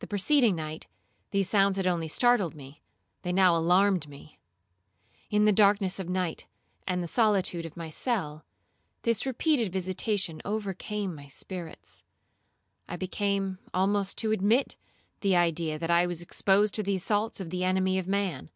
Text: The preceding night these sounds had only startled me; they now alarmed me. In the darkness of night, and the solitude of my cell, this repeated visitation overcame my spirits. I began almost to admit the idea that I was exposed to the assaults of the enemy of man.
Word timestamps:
The 0.00 0.06
preceding 0.06 0.54
night 0.56 0.88
these 1.30 1.48
sounds 1.48 1.78
had 1.78 1.86
only 1.86 2.06
startled 2.06 2.54
me; 2.54 2.82
they 3.22 3.32
now 3.32 3.56
alarmed 3.56 4.06
me. 4.06 4.38
In 5.30 5.46
the 5.46 5.52
darkness 5.54 5.98
of 5.98 6.06
night, 6.06 6.46
and 6.86 7.02
the 7.02 7.06
solitude 7.08 7.64
of 7.64 7.74
my 7.74 7.88
cell, 7.88 8.44
this 9.04 9.24
repeated 9.24 9.72
visitation 9.72 10.42
overcame 10.44 11.14
my 11.14 11.28
spirits. 11.28 12.04
I 12.90 12.96
began 12.96 13.56
almost 13.72 14.18
to 14.18 14.32
admit 14.32 14.76
the 15.22 15.34
idea 15.34 15.78
that 15.78 15.90
I 15.90 16.06
was 16.06 16.20
exposed 16.20 16.74
to 16.74 16.82
the 16.82 16.96
assaults 16.96 17.40
of 17.40 17.48
the 17.48 17.64
enemy 17.64 17.98
of 17.98 18.06
man. 18.06 18.50